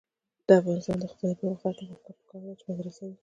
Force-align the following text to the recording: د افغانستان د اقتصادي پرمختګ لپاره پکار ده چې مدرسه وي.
د 0.47 0.49
افغانستان 0.59 0.95
د 0.99 1.03
اقتصادي 1.05 1.33
پرمختګ 1.39 1.85
لپاره 1.91 2.15
پکار 2.19 2.41
ده 2.45 2.53
چې 2.59 2.63
مدرسه 2.69 3.03
وي. 3.09 3.15